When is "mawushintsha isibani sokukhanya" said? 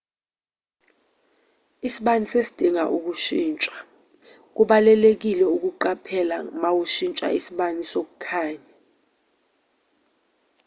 6.61-8.71